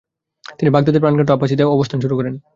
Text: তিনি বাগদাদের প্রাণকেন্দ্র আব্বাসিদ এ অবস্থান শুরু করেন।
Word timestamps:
তিনি 0.57 0.69
বাগদাদের 0.71 1.01
প্রাণকেন্দ্র 1.03 1.35
আব্বাসিদ 1.35 1.59
এ 1.61 1.65
অবস্থান 1.75 1.99
শুরু 2.03 2.15
করেন। 2.19 2.33